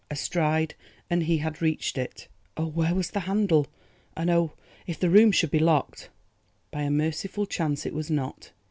A 0.09 0.15
stride 0.15 0.73
and 1.11 1.21
he 1.25 1.37
had 1.37 1.61
reached 1.61 1.95
it. 1.95 2.27
Oh, 2.57 2.65
where 2.65 2.95
was 2.95 3.11
the 3.11 3.19
handle? 3.19 3.67
and 4.17 4.31
oh, 4.31 4.53
if 4.87 4.99
the 4.99 5.11
room 5.11 5.31
should 5.31 5.51
be 5.51 5.59
locked! 5.59 6.09
By 6.71 6.81
a 6.81 6.89
merciful 6.89 7.45
chance 7.45 7.85
it 7.85 7.93
was 7.93 8.09
not. 8.09 8.51